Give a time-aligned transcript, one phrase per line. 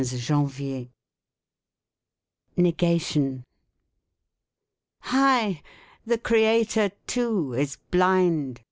[0.01, 0.89] (15 j anvier)
[2.57, 3.45] Negation
[5.01, 5.61] Hi!
[6.07, 8.59] The creator too is blind.